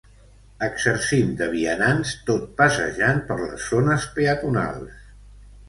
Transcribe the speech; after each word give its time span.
Exercim 0.67 1.29
de 1.41 1.49
vianants 1.51 2.15
tot 2.31 2.49
passejant 2.63 3.23
per 3.29 3.39
les 3.45 3.69
“zones 3.69 4.11
peatonals”. 4.19 5.09